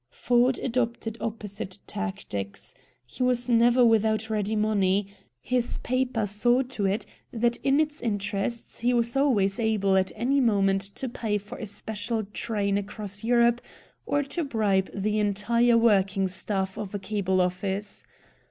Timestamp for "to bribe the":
14.23-15.19